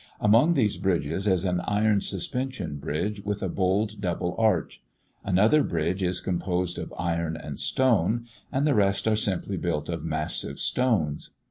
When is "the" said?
8.65-8.73